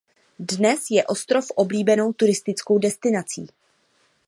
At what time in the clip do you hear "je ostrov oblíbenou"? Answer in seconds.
0.89-2.13